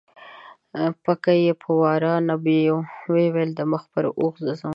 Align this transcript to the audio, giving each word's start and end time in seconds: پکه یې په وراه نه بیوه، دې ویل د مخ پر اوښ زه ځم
پکه 1.03 1.33
یې 1.43 1.53
په 1.61 1.69
وراه 1.79 2.19
نه 2.27 2.35
بیوه، 2.43 2.81
دې 3.13 3.25
ویل 3.33 3.51
د 3.55 3.61
مخ 3.71 3.83
پر 3.93 4.05
اوښ 4.19 4.35
زه 4.45 4.53
ځم 4.59 4.69